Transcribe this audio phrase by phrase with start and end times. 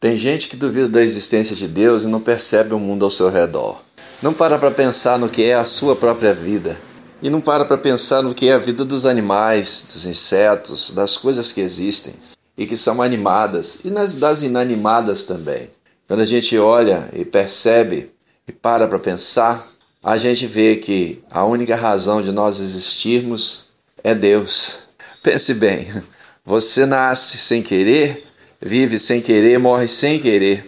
[0.00, 3.28] Tem gente que duvida da existência de Deus e não percebe o mundo ao seu
[3.28, 3.82] redor.
[4.22, 6.80] Não para para pensar no que é a sua própria vida.
[7.20, 11.16] E não para para pensar no que é a vida dos animais, dos insetos, das
[11.16, 12.14] coisas que existem
[12.56, 15.68] e que são animadas e nas das inanimadas também.
[16.06, 18.12] Quando a gente olha e percebe
[18.46, 19.68] e para para pensar,
[20.00, 23.64] a gente vê que a única razão de nós existirmos
[24.04, 24.78] é Deus.
[25.24, 25.88] Pense bem,
[26.46, 28.27] você nasce sem querer,
[28.60, 30.64] vive sem querer, morre sem querer.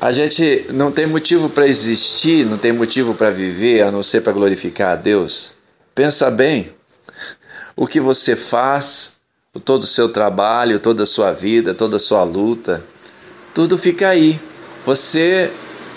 [0.00, 4.20] A gente não tem motivo para existir, não tem motivo para viver a não ser
[4.20, 5.52] para glorificar a Deus.
[5.94, 6.72] Pensa bem,
[7.76, 9.12] o que você faz,
[9.64, 12.84] todo o seu trabalho, toda a sua vida, toda a sua luta,
[13.54, 14.40] tudo fica aí.
[14.84, 15.50] Você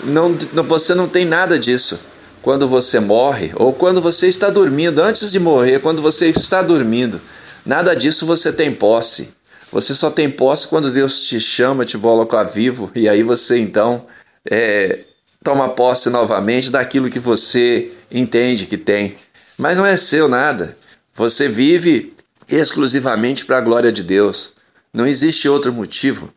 [0.04, 1.98] não, você não tem nada disso
[2.40, 7.20] quando você morre ou quando você está dormindo, antes de morrer, quando você está dormindo.
[7.66, 9.36] Nada disso você tem posse.
[9.70, 14.06] Você só tem posse quando Deus te chama, te coloca vivo, e aí você então
[14.50, 15.00] é,
[15.42, 19.16] toma posse novamente daquilo que você entende que tem.
[19.56, 20.76] Mas não é seu nada.
[21.14, 22.14] Você vive
[22.48, 24.52] exclusivamente para a glória de Deus.
[24.92, 26.32] Não existe outro motivo.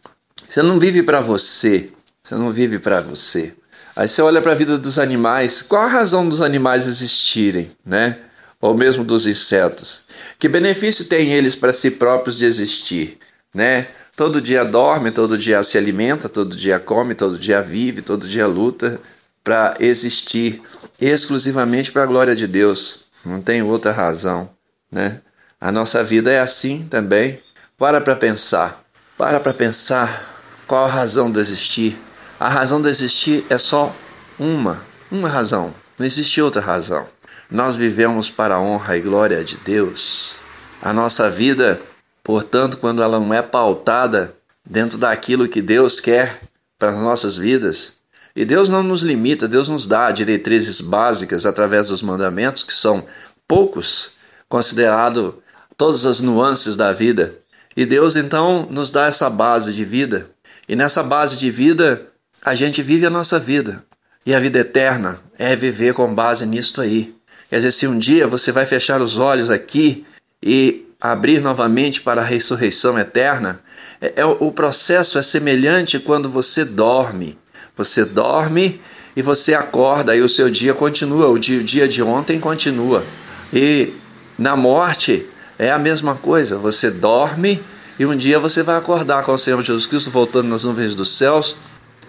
[0.49, 1.89] Você não vive para você.
[2.23, 3.53] Você não vive para você.
[3.95, 8.19] Aí você olha para a vida dos animais, qual a razão dos animais existirem, né?
[8.59, 10.03] Ou mesmo dos insetos?
[10.39, 13.17] Que benefício têm eles para si próprios de existir,
[13.53, 13.87] né?
[14.15, 18.45] Todo dia dorme, todo dia se alimenta, todo dia come, todo dia vive, todo dia
[18.47, 18.99] luta
[19.43, 20.61] para existir
[20.99, 23.05] exclusivamente para a glória de Deus.
[23.25, 24.49] Não tem outra razão,
[24.91, 25.21] né?
[25.59, 27.41] A nossa vida é assim também.
[27.77, 28.83] Para para pensar.
[29.17, 31.99] Para para pensar qual a razão de existir
[32.41, 33.95] a razão de existir é só
[34.39, 37.07] uma, uma razão, não existe outra razão.
[37.51, 40.37] Nós vivemos para a honra e glória de Deus.
[40.81, 41.79] A nossa vida,
[42.23, 46.41] portanto, quando ela não é pautada dentro daquilo que Deus quer
[46.77, 48.01] para as nossas vidas,
[48.35, 53.05] e Deus não nos limita, Deus nos dá diretrizes básicas através dos mandamentos, que são
[53.47, 54.11] poucos,
[54.47, 55.41] considerado
[55.75, 57.37] todas as nuances da vida.
[57.75, 60.29] E Deus então nos dá essa base de vida.
[60.67, 62.07] E nessa base de vida,
[62.43, 63.83] a gente vive a nossa vida.
[64.25, 67.13] E a vida eterna é viver com base nisto aí.
[67.49, 70.05] Quer dizer, se um dia você vai fechar os olhos aqui
[70.41, 73.59] e abrir novamente para a ressurreição eterna,
[73.99, 77.37] é, é, o processo é semelhante quando você dorme.
[77.75, 78.79] Você dorme
[79.15, 83.03] e você acorda e o seu dia continua, o dia, o dia de ontem continua.
[83.51, 83.93] E
[84.37, 85.25] na morte
[85.57, 86.57] é a mesma coisa.
[86.57, 87.61] Você dorme
[87.97, 91.17] e um dia você vai acordar com o Senhor Jesus Cristo voltando nas nuvens dos
[91.17, 91.57] céus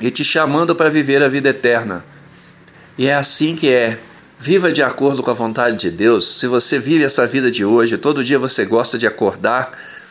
[0.00, 2.04] e te chamando para viver a vida eterna.
[2.96, 3.98] E é assim que é.
[4.44, 6.40] Viva de acordo com a vontade de Deus.
[6.40, 9.70] Se você vive essa vida de hoje, todo dia você gosta de acordar,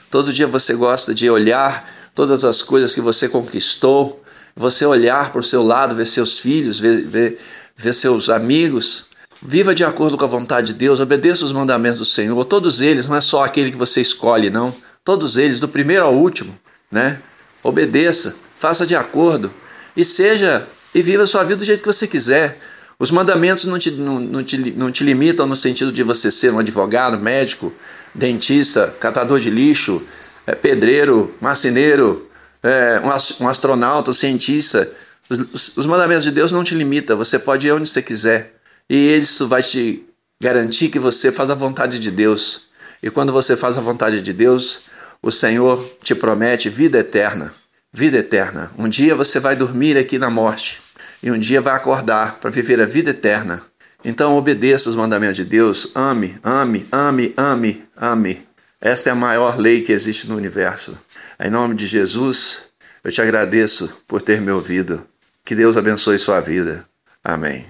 [0.09, 4.23] todo dia você gosta de olhar todas as coisas que você conquistou,
[4.55, 7.39] você olhar para o seu lado, ver seus filhos, ver, ver,
[7.75, 9.07] ver seus amigos.
[9.43, 13.09] Viva de acordo com a vontade de Deus, obedeça os mandamentos do Senhor, todos eles,
[13.09, 14.73] não é só aquele que você escolhe, não.
[15.03, 16.57] Todos eles, do primeiro ao último,
[16.89, 17.21] né?
[17.61, 19.53] Obedeça, faça de acordo
[19.93, 20.65] e seja
[20.95, 22.57] e viva a sua vida do jeito que você quiser.
[23.01, 26.53] Os mandamentos não te, não, não, te, não te limitam no sentido de você ser
[26.53, 27.73] um advogado, médico,
[28.13, 30.05] dentista, catador de lixo,
[30.45, 32.29] é, pedreiro, marceneiro,
[32.61, 34.87] é, um, um astronauta, um cientista.
[35.27, 38.53] Os, os, os, mandamentos de Deus não te limitam, você pode ir onde você quiser.
[38.87, 40.05] E isso vai te
[40.39, 42.67] garantir que você faz a vontade de Deus.
[43.01, 44.81] E quando você faz a vontade de Deus,
[45.23, 47.51] o Senhor te promete vida eterna
[47.93, 48.71] vida eterna.
[48.77, 50.81] Um dia você vai dormir aqui na morte
[51.21, 53.61] e um dia vai acordar para viver a vida eterna.
[54.03, 58.47] Então obedeça os mandamentos de Deus, ame, ame, ame, ame, ame.
[58.79, 60.97] Esta é a maior lei que existe no universo.
[61.39, 62.65] Em nome de Jesus,
[63.03, 65.05] eu te agradeço por ter me ouvido.
[65.45, 66.85] Que Deus abençoe sua vida.
[67.23, 67.65] Amém.